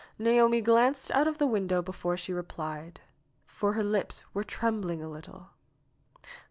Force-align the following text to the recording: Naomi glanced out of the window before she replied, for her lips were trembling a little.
Naomi 0.17 0.61
glanced 0.61 1.11
out 1.11 1.27
of 1.27 1.37
the 1.37 1.45
window 1.45 1.79
before 1.83 2.17
she 2.17 2.33
replied, 2.33 3.01
for 3.45 3.73
her 3.73 3.83
lips 3.83 4.23
were 4.33 4.43
trembling 4.43 4.99
a 5.03 5.07
little. 5.07 5.51